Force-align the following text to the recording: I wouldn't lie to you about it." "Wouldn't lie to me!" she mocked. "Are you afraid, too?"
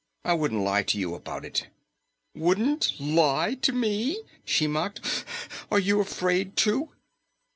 I 0.25 0.33
wouldn't 0.33 0.63
lie 0.63 0.81
to 0.81 0.97
you 0.97 1.13
about 1.13 1.45
it." 1.45 1.67
"Wouldn't 2.33 2.99
lie 2.99 3.53
to 3.61 3.71
me!" 3.71 4.23
she 4.43 4.65
mocked. 4.65 5.23
"Are 5.69 5.77
you 5.77 5.99
afraid, 5.99 6.57
too?" 6.57 6.89